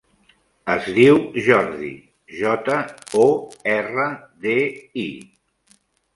[0.75, 1.89] Es diu Jordi:
[2.39, 2.79] jota,
[3.25, 3.27] o,
[3.75, 4.09] erra,
[4.49, 4.57] de,
[5.05, 5.07] i.